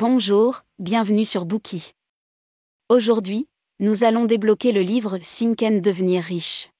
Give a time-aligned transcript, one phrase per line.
[0.00, 1.92] Bonjour, bienvenue sur Bookie.
[2.88, 3.48] Aujourd'hui,
[3.80, 6.70] nous allons débloquer le livre Think and Devenir riche.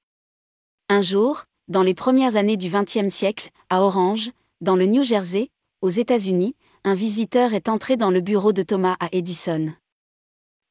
[0.89, 4.31] Un jour, dans les premières années du XXe siècle, à Orange,
[4.61, 5.51] dans le New Jersey,
[5.83, 9.71] aux États-Unis, un visiteur est entré dans le bureau de Thomas à Edison.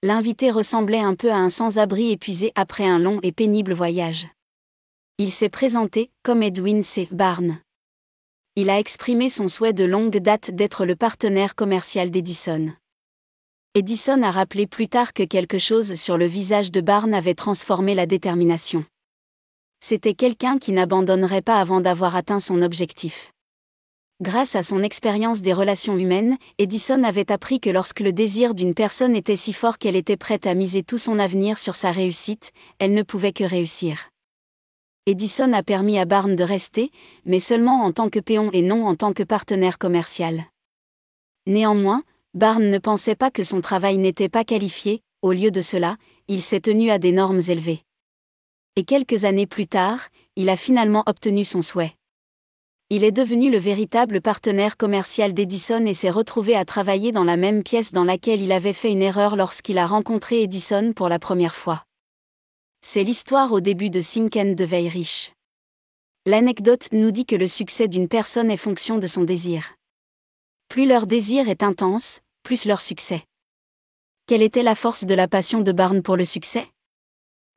[0.02, 4.26] L'invité ressemblait un peu à un sans-abri épuisé après un long et pénible voyage.
[5.18, 7.06] Il s'est présenté comme Edwin C.
[7.12, 7.60] Barnes
[8.60, 12.70] il a exprimé son souhait de longue date d'être le partenaire commercial d'Edison.
[13.74, 17.94] Edison a rappelé plus tard que quelque chose sur le visage de Barnes avait transformé
[17.94, 18.84] la détermination.
[19.82, 23.32] C'était quelqu'un qui n'abandonnerait pas avant d'avoir atteint son objectif.
[24.20, 28.74] Grâce à son expérience des relations humaines, Edison avait appris que lorsque le désir d'une
[28.74, 32.52] personne était si fort qu'elle était prête à miser tout son avenir sur sa réussite,
[32.78, 34.09] elle ne pouvait que réussir.
[35.06, 36.90] Edison a permis à Barnes de rester,
[37.24, 40.44] mais seulement en tant que péon et non en tant que partenaire commercial.
[41.46, 42.02] Néanmoins,
[42.34, 45.96] Barnes ne pensait pas que son travail n'était pas qualifié, au lieu de cela,
[46.28, 47.80] il s'est tenu à des normes élevées.
[48.76, 51.94] Et quelques années plus tard, il a finalement obtenu son souhait.
[52.90, 57.36] Il est devenu le véritable partenaire commercial d'Edison et s'est retrouvé à travailler dans la
[57.36, 61.18] même pièce dans laquelle il avait fait une erreur lorsqu'il a rencontré Edison pour la
[61.18, 61.84] première fois.
[62.82, 65.34] C'est l'histoire au début de Sinken de Weyrich.
[66.24, 69.74] L'anecdote nous dit que le succès d'une personne est fonction de son désir.
[70.68, 73.22] Plus leur désir est intense, plus leur succès.
[74.26, 76.66] Quelle était la force de la passion de Barnes pour le succès?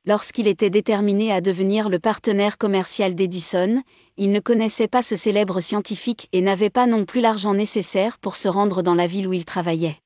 [0.04, 3.82] Lorsqu'il était déterminé à devenir le partenaire commercial d'Edison,
[4.18, 8.36] il ne connaissait pas ce célèbre scientifique et n'avait pas non plus l'argent nécessaire pour
[8.36, 10.03] se rendre dans la ville où il travaillait.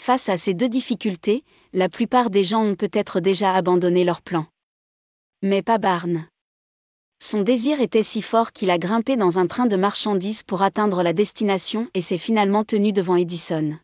[0.00, 4.46] Face à ces deux difficultés, la plupart des gens ont peut-être déjà abandonné leur plan.
[5.42, 6.26] Mais pas Barnes.
[7.18, 11.02] Son désir était si fort qu'il a grimpé dans un train de marchandises pour atteindre
[11.02, 13.78] la destination et s'est finalement tenu devant Edison.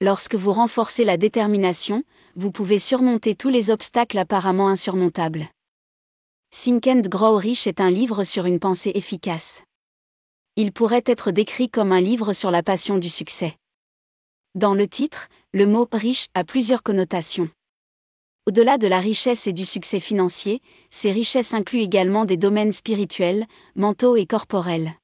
[0.00, 2.02] Lorsque vous renforcez la détermination,
[2.34, 5.48] vous pouvez surmonter tous les obstacles apparemment insurmontables.
[6.50, 9.62] Think and Grow Rich est un livre sur une pensée efficace.
[10.56, 13.59] Il pourrait être décrit comme un livre sur la passion du succès.
[14.56, 17.48] Dans le titre, le mot riche a plusieurs connotations.
[18.48, 23.46] Au-delà de la richesse et du succès financier, ces richesses incluent également des domaines spirituels,
[23.76, 24.94] mentaux et corporels.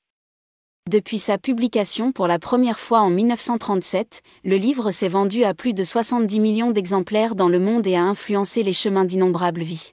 [0.90, 5.74] Depuis sa publication pour la première fois en 1937, le livre s'est vendu à plus
[5.74, 9.92] de 70 millions d'exemplaires dans le monde et a influencé les chemins d'innombrables vies.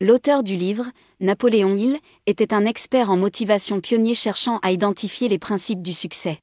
[0.00, 5.40] L'auteur du livre, Napoléon Hill, était un expert en motivation pionnier cherchant à identifier les
[5.40, 6.38] principes du succès.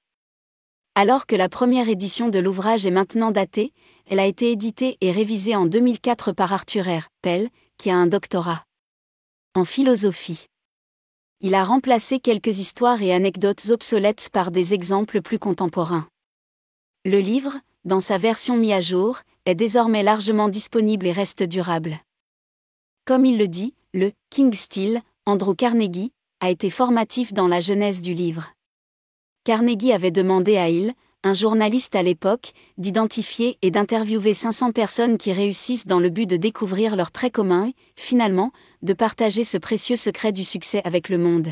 [0.93, 3.71] Alors que la première édition de l'ouvrage est maintenant datée,
[4.07, 7.07] elle a été éditée et révisée en 2004 par Arthur R.
[7.21, 8.65] Pell, qui a un doctorat
[9.53, 10.45] en philosophie.
[11.41, 16.07] Il a remplacé quelques histoires et anecdotes obsolètes par des exemples plus contemporains.
[17.03, 21.99] Le livre, dans sa version mise à jour, est désormais largement disponible et reste durable.
[23.05, 28.01] Comme il le dit, le King Steel, Andrew Carnegie, a été formatif dans la genèse
[28.01, 28.53] du livre.
[29.43, 30.93] Carnegie avait demandé à Hill,
[31.23, 36.37] un journaliste à l'époque, d'identifier et d'interviewer 500 personnes qui réussissent dans le but de
[36.37, 38.51] découvrir leurs traits communs et, finalement,
[38.83, 41.47] de partager ce précieux secret du succès avec le monde.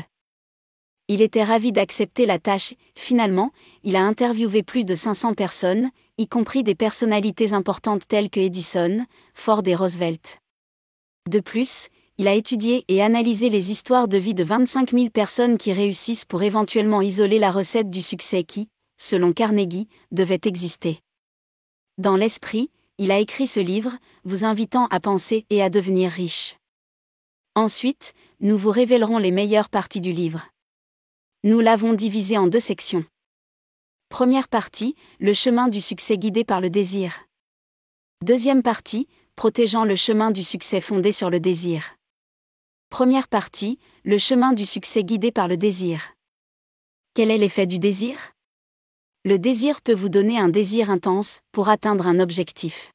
[1.08, 3.50] Il était ravi d'accepter la tâche, finalement,
[3.82, 9.04] il a interviewé plus de 500 personnes, y compris des personnalités importantes telles que Edison,
[9.34, 10.38] Ford et Roosevelt.
[11.28, 11.88] De plus,
[12.20, 16.26] il a étudié et analysé les histoires de vie de 25 000 personnes qui réussissent
[16.26, 21.00] pour éventuellement isoler la recette du succès qui, selon Carnegie, devait exister.
[21.96, 26.56] Dans l'esprit, il a écrit ce livre, vous invitant à penser et à devenir riche.
[27.54, 30.46] Ensuite, nous vous révélerons les meilleures parties du livre.
[31.42, 33.06] Nous l'avons divisé en deux sections.
[34.10, 37.24] Première partie, le chemin du succès guidé par le désir.
[38.22, 41.94] Deuxième partie, protégeant le chemin du succès fondé sur le désir.
[42.90, 46.12] Première partie, le chemin du succès guidé par le désir.
[47.14, 48.32] Quel est l'effet du désir?
[49.24, 52.90] Le désir peut vous donner un désir intense pour atteindre un objectif.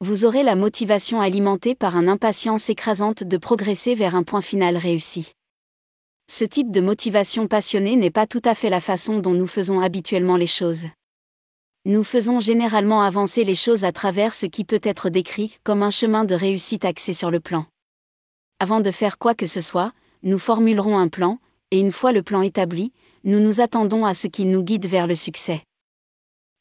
[0.00, 4.76] Vous aurez la motivation alimentée par une impatience écrasante de progresser vers un point final
[4.76, 5.32] réussi.
[6.30, 9.80] Ce type de motivation passionnée n'est pas tout à fait la façon dont nous faisons
[9.80, 10.86] habituellement les choses.
[11.86, 15.90] Nous faisons généralement avancer les choses à travers ce qui peut être décrit comme un
[15.90, 17.64] chemin de réussite axé sur le plan.
[18.60, 19.92] Avant de faire quoi que ce soit,
[20.24, 21.38] nous formulerons un plan,
[21.70, 25.06] et une fois le plan établi, nous nous attendons à ce qu'il nous guide vers
[25.06, 25.62] le succès.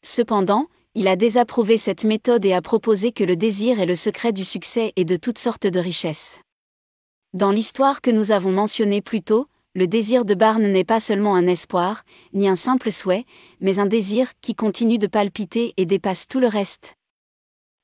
[0.04, 4.32] Cependant, il a désapprouvé cette méthode et a proposé que le désir est le secret
[4.32, 6.40] du succès et de toutes sortes de richesses.
[7.34, 11.36] Dans l'histoire que nous avons mentionnée plus tôt, le désir de Barnes n'est pas seulement
[11.36, 12.04] un espoir,
[12.34, 13.26] ni un simple souhait,
[13.60, 16.96] mais un désir qui continue de palpiter et dépasse tout le reste.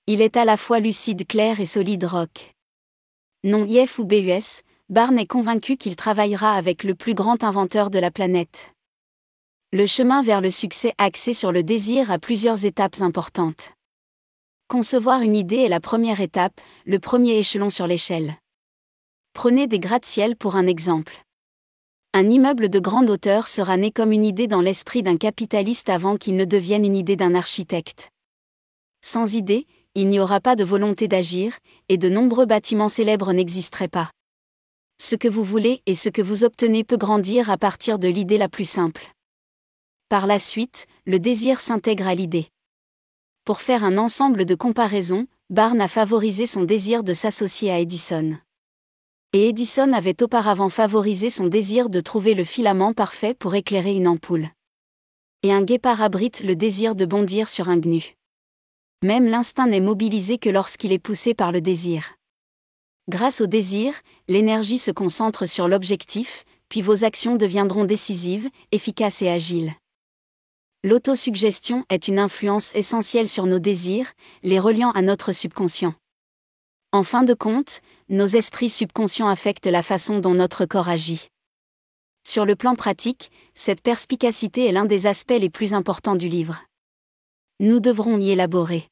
[0.08, 2.53] Il est à la fois lucide, clair et solide rock.
[3.46, 8.00] Non IF ou BUS, Barnes est convaincu qu'il travaillera avec le plus grand inventeur de
[8.00, 8.74] la planète.
[9.74, 13.74] Le chemin vers le succès axé sur le désir a plusieurs étapes importantes.
[14.70, 18.36] Concevoir une idée est la première étape, le premier échelon sur l'échelle.
[19.34, 21.26] Prenez des gratte-ciel pour un exemple.
[22.14, 26.16] Un immeuble de grande hauteur sera né comme une idée dans l'esprit d'un capitaliste avant
[26.16, 28.10] qu'il ne devienne une idée d'un architecte.
[29.02, 31.58] Sans idée, il n'y aura pas de volonté d'agir,
[31.90, 34.10] et de nombreux bâtiments célèbres n'existeraient pas.
[35.00, 38.38] Ce que vous voulez et ce que vous obtenez peut grandir à partir de l'idée
[38.38, 39.12] la plus simple.
[40.10, 42.48] Par la suite, le désir s'intègre à l'idée.
[43.46, 48.38] Pour faire un ensemble de comparaisons, Barnes a favorisé son désir de s'associer à Edison.
[49.34, 54.08] Et Edison avait auparavant favorisé son désir de trouver le filament parfait pour éclairer une
[54.08, 54.48] ampoule.
[55.42, 58.16] Et un guépard abrite le désir de bondir sur un gnu.
[59.04, 62.16] Même l'instinct n'est mobilisé que lorsqu'il est poussé par le désir.
[63.10, 63.94] Grâce au désir,
[64.30, 69.74] l'énergie se concentre sur l'objectif, puis vos actions deviendront décisives, efficaces et agiles.
[70.86, 75.96] L'autosuggestion est une influence essentielle sur nos désirs, les reliant à notre subconscient.
[76.94, 81.28] En fin de compte, nos esprits subconscients affectent la façon dont notre corps agit.
[82.26, 86.64] Sur le plan pratique, cette perspicacité est l'un des aspects les plus importants du livre.
[87.60, 88.88] Nous devrons y élaborer.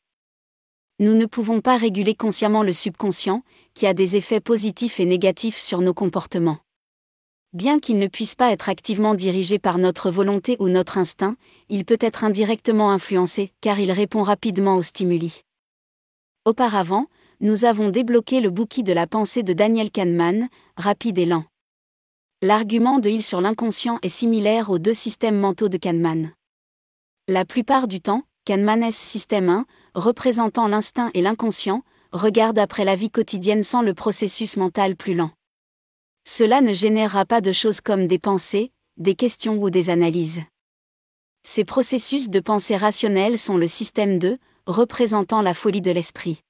[1.02, 3.42] Nous ne pouvons pas réguler consciemment le subconscient,
[3.74, 6.60] qui a des effets positifs et négatifs sur nos comportements.
[7.54, 11.38] Bien qu'il ne puisse pas être activement dirigé par notre volonté ou notre instinct,
[11.70, 15.42] il peut être indirectement influencé, car il répond rapidement aux stimuli.
[16.46, 17.08] Auparavant,
[17.40, 21.46] nous avons débloqué le bouquet de la pensée de Daniel Kahneman, rapide et lent.
[22.44, 26.32] L'argument de Hill sur l'inconscient est similaire aux deux systèmes mentaux de Kahneman.
[27.28, 33.10] La plupart du temps, Kahneman's système 1, représentant l'instinct et l'inconscient, regarde après la vie
[33.10, 35.32] quotidienne sans le processus mental plus lent.
[36.26, 40.42] Cela ne générera pas de choses comme des pensées, des questions ou des analyses.
[41.44, 46.42] Ces processus de pensée rationnelle sont le système 2, représentant la folie de l'esprit.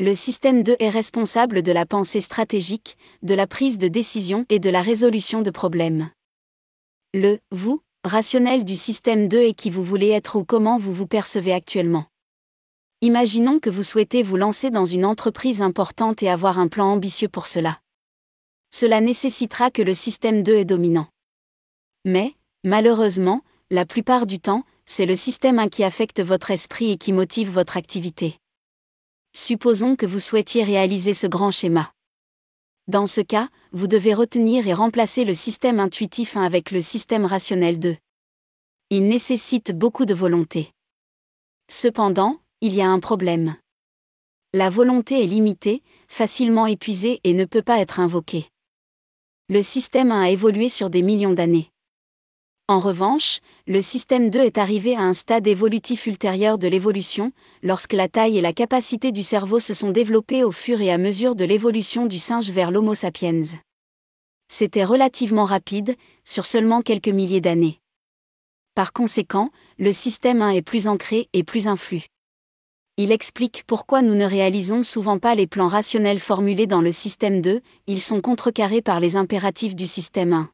[0.00, 4.60] Le système 2 est responsable de la pensée stratégique, de la prise de décision et
[4.60, 6.08] de la résolution de problèmes.
[7.14, 11.06] Le vous rationnel du système 2 est qui vous voulez être ou comment vous vous
[11.06, 12.06] percevez actuellement.
[13.00, 17.28] Imaginons que vous souhaitez vous lancer dans une entreprise importante et avoir un plan ambitieux
[17.28, 17.78] pour cela
[18.70, 21.06] cela nécessitera que le système 2 est dominant.
[22.04, 22.34] Mais,
[22.64, 27.12] malheureusement, la plupart du temps, c'est le système 1 qui affecte votre esprit et qui
[27.12, 28.38] motive votre activité.
[29.34, 31.92] Supposons que vous souhaitiez réaliser ce grand schéma.
[32.86, 37.26] Dans ce cas, vous devez retenir et remplacer le système intuitif 1 avec le système
[37.26, 37.96] rationnel 2.
[38.90, 40.72] Il nécessite beaucoup de volonté.
[41.70, 43.56] Cependant, il y a un problème.
[44.52, 48.48] La volonté est limitée, facilement épuisée et ne peut pas être invoquée
[49.50, 51.70] le système 1 a évolué sur des millions d'années.
[52.66, 57.32] En revanche, le système 2 est arrivé à un stade évolutif ultérieur de l'évolution,
[57.62, 60.98] lorsque la taille et la capacité du cerveau se sont développées au fur et à
[60.98, 63.40] mesure de l'évolution du singe vers l'Homo sapiens.
[64.48, 67.80] C'était relativement rapide, sur seulement quelques milliers d'années.
[68.74, 72.04] Par conséquent, le système 1 est plus ancré et plus influx
[73.00, 77.40] il explique pourquoi nous ne réalisons souvent pas les plans rationnels formulés dans le système
[77.40, 80.50] 2, ils sont contrecarrés par les impératifs du système 1.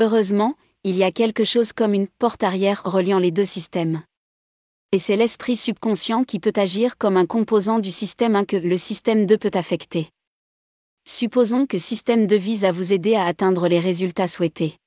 [0.00, 4.02] Heureusement, il y a quelque chose comme une porte arrière reliant les deux systèmes.
[4.90, 8.76] Et c'est l'esprit subconscient qui peut agir comme un composant du système 1 que le
[8.76, 10.10] système 2 peut affecter.
[11.06, 14.78] Supposons que système 2 vise à vous aider à atteindre les résultats souhaités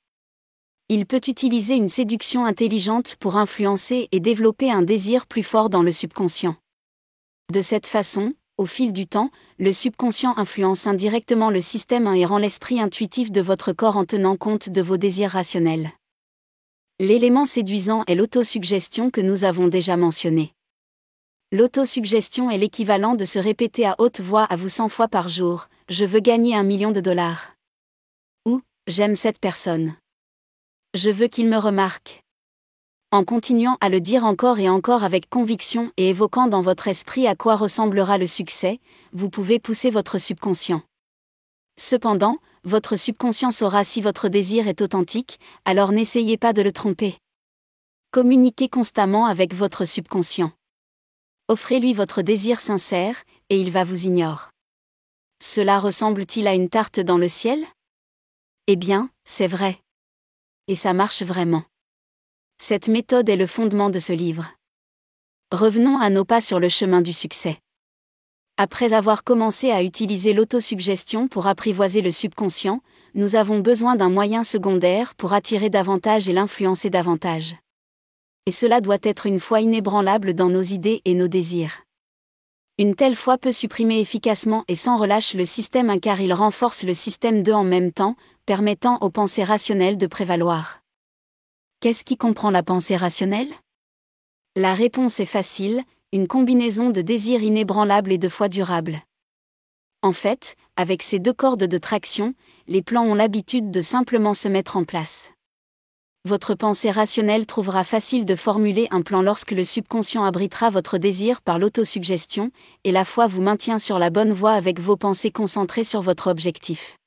[0.92, 5.84] il peut utiliser une séduction intelligente pour influencer et développer un désir plus fort dans
[5.84, 6.56] le subconscient.
[7.54, 9.30] De cette façon, au fil du temps,
[9.60, 14.36] le subconscient influence indirectement le système et rend l'esprit intuitif de votre corps en tenant
[14.36, 15.92] compte de vos désirs rationnels.
[17.00, 20.54] L'élément séduisant est l'autosuggestion que nous avons déjà mentionné.
[21.52, 25.68] L'autosuggestion est l'équivalent de se répéter à haute voix à vous 100 fois par jour
[25.88, 27.54] Je veux gagner un million de dollars.
[28.46, 29.96] Ou J'aime cette personne.
[30.96, 32.24] Je veux qu'il me remarque.
[33.12, 37.28] En continuant à le dire encore et encore avec conviction et évoquant dans votre esprit
[37.28, 38.80] à quoi ressemblera le succès,
[39.14, 40.82] vous pouvez pousser votre subconscient.
[41.78, 47.18] Cependant, votre subconscient saura si votre désir est authentique, alors n'essayez pas de le tromper.
[48.10, 50.52] Communiquez constamment avec votre subconscient.
[51.50, 54.50] Offrez-lui votre désir sincère, et il va vous ignorer.
[55.40, 57.64] Cela ressemble-t-il à une tarte dans le ciel?
[58.66, 59.80] Eh bien, c'est vrai.
[60.70, 61.64] Et ça marche vraiment.
[62.60, 64.54] Cette méthode est le fondement de ce livre.
[65.52, 67.58] Revenons à nos pas sur le chemin du succès.
[68.56, 72.84] Après avoir commencé à utiliser l'autosuggestion pour apprivoiser le subconscient,
[73.16, 77.56] nous avons besoin d'un moyen secondaire pour attirer davantage et l'influencer davantage.
[78.46, 81.82] Et cela doit être une foi inébranlable dans nos idées et nos désirs.
[82.78, 86.94] Une telle foi peut supprimer efficacement et sans relâche le système car il renforce le
[86.94, 88.16] système 2 en même temps,
[88.50, 90.82] permettant aux pensées rationnelles de prévaloir.
[91.82, 93.54] Qu'est-ce qui comprend la pensée rationnelle?
[94.56, 99.04] La réponse est facile, une combinaison de désirs inébranlables et de foi durable.
[100.02, 102.34] En fait, avec ces deux cordes de traction,
[102.66, 105.32] les plans ont l'habitude de simplement se mettre en place.
[106.26, 111.44] Votre pensée rationnelle trouvera facile de formuler un plan lorsque le subconscient abritera votre désir
[111.44, 112.50] par l'autosuggestion,
[112.84, 116.32] et la foi vous maintient sur la bonne voie avec vos pensées concentrées sur votre
[116.32, 116.99] objectif.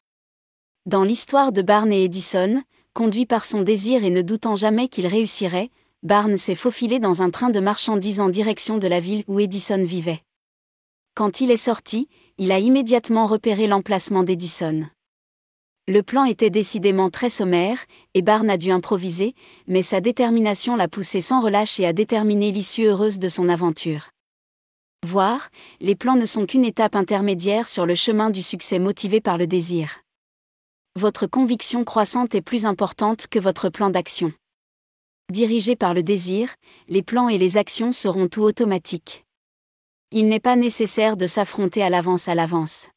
[0.84, 2.60] Dans l'histoire de Barnes et Edison,
[2.92, 5.70] conduit par son désir et ne doutant jamais qu'il réussirait,
[6.02, 9.84] Barnes s'est faufilé dans un train de marchandises en direction de la ville où Edison
[9.84, 10.22] vivait.
[11.14, 14.84] Quand il est sorti, il a immédiatement repéré l'emplacement d'Edison.
[15.86, 17.78] Le plan était décidément très sommaire,
[18.14, 19.36] et Barnes a dû improviser,
[19.68, 24.10] mais sa détermination l'a poussé sans relâche et a déterminé l'issue heureuse de son aventure.
[25.06, 29.38] Voir, les plans ne sont qu'une étape intermédiaire sur le chemin du succès motivé par
[29.38, 30.02] le désir.
[30.94, 34.30] Votre conviction croissante est plus importante que votre plan d'action.
[35.30, 36.54] Dirigés par le désir,
[36.87, 39.25] les plans et les actions seront tout automatiques.
[40.11, 42.90] Il n'est pas nécessaire de s'affronter à l'avance à l'avance.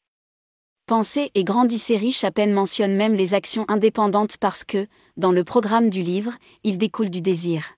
[0.84, 4.86] Pensez et grandissez riche à peine mentionne même les actions indépendantes parce que,
[5.16, 6.34] dans le programme du livre,
[6.64, 7.76] ils découlent du désir.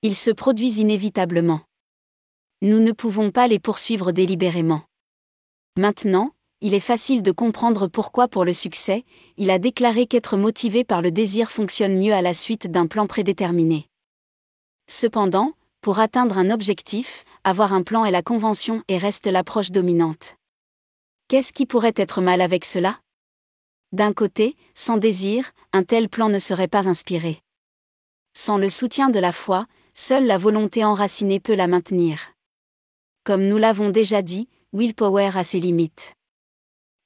[0.00, 1.60] Ils se produisent inévitablement.
[2.62, 4.84] Nous ne pouvons pas les poursuivre délibérément.
[5.76, 9.04] Maintenant, il est facile de comprendre pourquoi pour le succès,
[9.36, 13.06] il a déclaré qu'être motivé par le désir fonctionne mieux à la suite d'un plan
[13.06, 13.88] prédéterminé.
[14.88, 20.36] Cependant, pour atteindre un objectif, avoir un plan est la convention et reste l'approche dominante.
[21.28, 22.98] Qu'est-ce qui pourrait être mal avec cela?
[23.92, 27.40] D'un côté, sans désir, un tel plan ne serait pas inspiré.
[28.34, 32.32] Sans le soutien de la foi, seule la volonté enracinée peut la maintenir.
[33.24, 36.17] Comme nous l'avons déjà dit, Willpower a ses limites.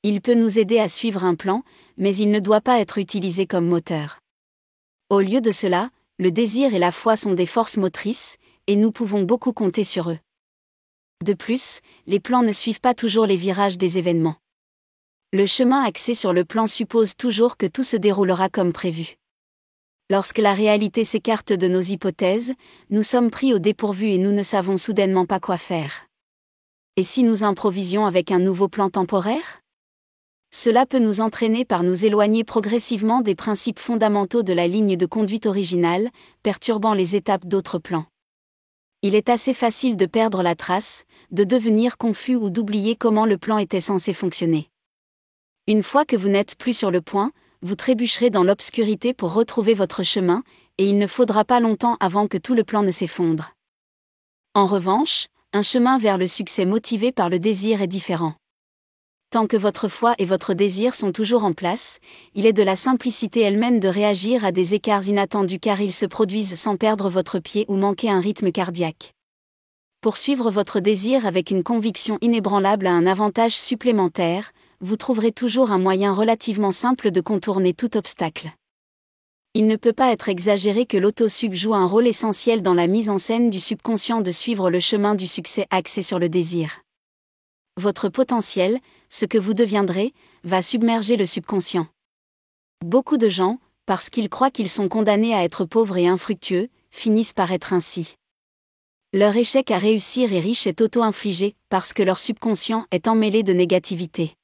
[0.04, 1.62] Il peut nous aider à suivre un plan,
[1.96, 4.18] mais il ne doit pas être utilisé comme moteur.
[5.10, 8.90] Au lieu de cela, le désir et la foi sont des forces motrices, et nous
[8.90, 10.18] pouvons beaucoup compter sur eux.
[11.24, 14.34] De plus, les plans ne suivent pas toujours les virages des événements.
[15.32, 19.14] Le chemin axé sur le plan suppose toujours que tout se déroulera comme prévu.
[20.10, 22.54] Lorsque la réalité s'écarte de nos hypothèses,
[22.90, 26.08] nous sommes pris au dépourvu et nous ne savons soudainement pas quoi faire.
[26.96, 29.61] Et si nous improvisions avec un nouveau plan temporaire?
[30.54, 35.06] Cela peut nous entraîner par nous éloigner progressivement des principes fondamentaux de la ligne de
[35.06, 36.10] conduite originale,
[36.42, 38.04] perturbant les étapes d'autres plans.
[39.00, 43.38] Il est assez facile de perdre la trace, de devenir confus ou d'oublier comment le
[43.38, 44.68] plan était censé fonctionner.
[45.66, 47.32] Une fois que vous n'êtes plus sur le point,
[47.62, 50.42] vous trébucherez dans l'obscurité pour retrouver votre chemin,
[50.76, 53.54] et il ne faudra pas longtemps avant que tout le plan ne s'effondre.
[54.54, 58.34] En revanche, un chemin vers le succès motivé par le désir est différent.
[59.32, 62.00] Tant que votre foi et votre désir sont toujours en place,
[62.34, 66.04] il est de la simplicité elle-même de réagir à des écarts inattendus car ils se
[66.04, 69.14] produisent sans perdre votre pied ou manquer un rythme cardiaque.
[70.02, 75.78] Poursuivre votre désir avec une conviction inébranlable a un avantage supplémentaire, vous trouverez toujours un
[75.78, 78.50] moyen relativement simple de contourner tout obstacle.
[79.54, 83.08] Il ne peut pas être exagéré que l'autosub joue un rôle essentiel dans la mise
[83.08, 86.82] en scène du subconscient de suivre le chemin du succès axé sur le désir.
[87.80, 88.80] Votre potentiel,
[89.12, 91.86] ce que vous deviendrez, va submerger le subconscient.
[92.82, 97.34] Beaucoup de gens, parce qu'ils croient qu'ils sont condamnés à être pauvres et infructueux, finissent
[97.34, 98.14] par être ainsi.
[99.12, 103.52] Leur échec à réussir et riche est auto-infligé, parce que leur subconscient est emmêlé de
[103.52, 104.34] négativité.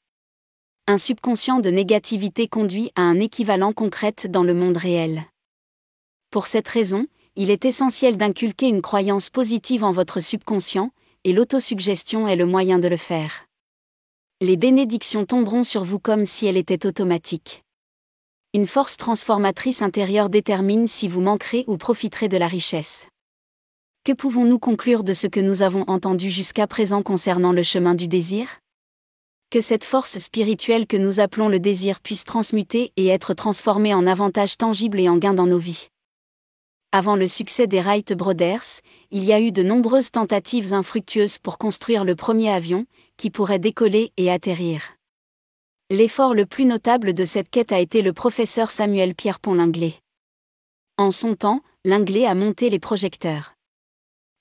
[0.87, 5.25] Un subconscient de négativité conduit à un équivalent concret dans le monde réel.
[6.31, 7.07] Pour cette raison,
[7.37, 10.91] il est essentiel d'inculquer une croyance positive en votre subconscient,
[11.25, 13.48] et l'autosuggestion est le moyen de le faire
[14.41, 17.65] les bénédictions tomberont sur vous comme si elles étaient automatiques.
[18.55, 23.09] Une force transformatrice intérieure détermine si vous manquerez ou profiterez de la richesse.
[24.05, 28.07] Que pouvons-nous conclure de ce que nous avons entendu jusqu'à présent concernant le chemin du
[28.07, 28.61] désir?
[29.51, 34.07] Que cette force spirituelle que nous appelons le désir puisse transmuter et être transformée en
[34.07, 35.89] avantages tangibles et en gains dans nos vies.
[36.91, 38.81] Avant le succès des Wright Brothers,
[39.11, 42.87] il y a eu de nombreuses tentatives infructueuses pour construire le premier avion,
[43.19, 44.97] qui pourrait décoller et atterrir.
[45.91, 49.97] L'effort le plus notable de cette quête a été le professeur Samuel Pierre-Pont Lingley.
[50.97, 53.55] En son temps, Lingley a monté les projecteurs.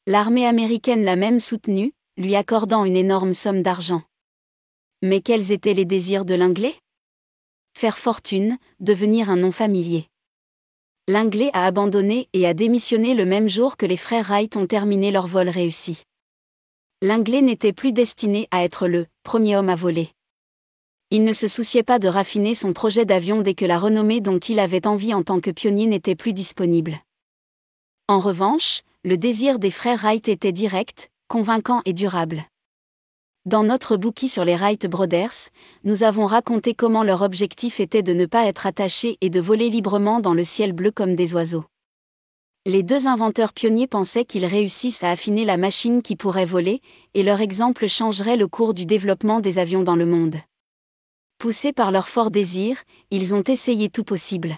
[0.06, 4.04] L'armée américaine l'a même soutenu, lui accordant une énorme somme d'argent.
[5.02, 6.76] Mais quels étaient les désirs de Lingley
[7.78, 10.08] Faire fortune, devenir un nom familier.
[11.10, 15.10] Lingley a abandonné et a démissionné le même jour que les frères Wright ont terminé
[15.10, 16.04] leur vol réussi.
[17.02, 20.10] Lingley n'était plus destiné à être le premier homme à voler.
[21.10, 24.38] Il ne se souciait pas de raffiner son projet d'avion dès que la renommée dont
[24.38, 26.98] il avait envie en tant que pionnier n'était plus disponible.
[28.10, 32.44] En revanche, le désir des frères Wright était direct, convaincant et durable.
[33.48, 35.52] Dans notre bouquet sur les Wright Brothers,
[35.86, 39.70] nous avons raconté comment leur objectif était de ne pas être attachés et de voler
[39.70, 41.64] librement dans le ciel bleu comme des oiseaux.
[42.66, 46.82] Les deux inventeurs pionniers pensaient qu'ils réussissent à affiner la machine qui pourrait voler,
[47.14, 50.36] et leur exemple changerait le cours du développement des avions dans le monde.
[51.38, 54.58] Poussés par leur fort désir, ils ont essayé tout possible.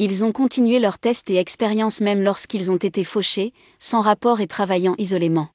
[0.00, 4.48] Ils ont continué leurs tests et expériences même lorsqu'ils ont été fauchés, sans rapport et
[4.48, 5.50] travaillant isolément.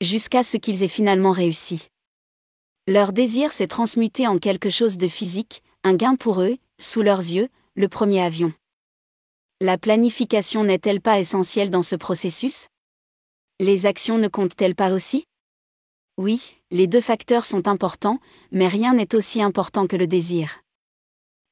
[0.00, 1.88] Jusqu'à ce qu'ils aient finalement réussi.
[2.86, 7.18] Leur désir s'est transmuté en quelque chose de physique, un gain pour eux, sous leurs
[7.18, 8.54] yeux, le premier avion.
[9.60, 12.68] La planification n'est-elle pas essentielle dans ce processus?
[13.58, 15.24] Les actions ne comptent-elles pas aussi?
[16.16, 18.20] Oui, les deux facteurs sont importants,
[18.52, 20.62] mais rien n'est aussi important que le désir.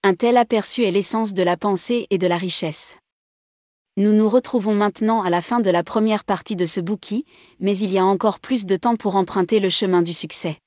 [0.02, 2.96] Un tel aperçu est l'essence de la pensée et de la richesse.
[3.98, 7.24] Nous nous retrouvons maintenant à la fin de la première partie de ce bouquet,
[7.58, 10.60] mais il y a encore plus de temps pour emprunter le chemin du succès.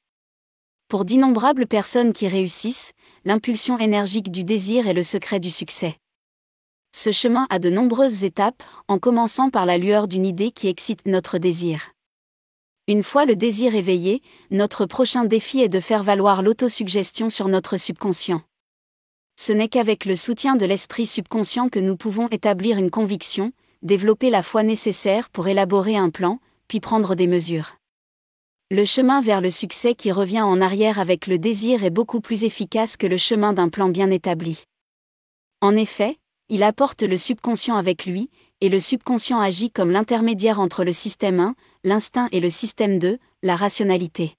[0.90, 2.92] Pour d'innombrables personnes qui réussissent,
[3.24, 5.96] l'impulsion énergique du désir est le secret du succès.
[6.94, 11.06] Ce chemin a de nombreuses étapes, en commençant par la lueur d'une idée qui excite
[11.06, 11.94] notre désir.
[12.90, 17.78] Une fois le désir éveillé, notre prochain défi est de faire valoir l'autosuggestion sur notre
[17.78, 18.42] subconscient.
[19.44, 24.30] Ce n'est qu'avec le soutien de l'esprit subconscient que nous pouvons établir une conviction, développer
[24.30, 27.78] la foi nécessaire pour élaborer un plan, puis prendre des mesures.
[28.70, 32.44] Le chemin vers le succès qui revient en arrière avec le désir est beaucoup plus
[32.44, 34.66] efficace que le chemin d'un plan bien établi.
[35.60, 38.30] En effet, il apporte le subconscient avec lui,
[38.62, 43.18] et le subconscient agit comme l'intermédiaire entre le système 1, l'instinct et le système 2,
[43.42, 44.36] la rationalité.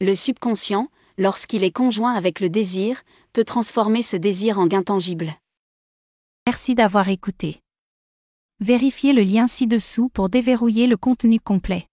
[0.00, 0.88] Le subconscient,
[1.18, 3.02] lorsqu'il est conjoint avec le désir,
[3.32, 5.34] peut transformer ce désir en gain tangible.
[6.46, 7.60] Merci d'avoir écouté.
[8.60, 11.87] Vérifiez le lien ci-dessous pour déverrouiller le contenu complet.